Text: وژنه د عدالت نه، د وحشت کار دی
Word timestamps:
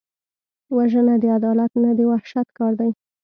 وژنه 0.75 1.15
د 1.21 1.25
عدالت 1.37 1.71
نه، 1.83 1.89
د 1.99 1.99
وحشت 2.11 2.47
کار 2.57 2.71
دی 2.79 2.89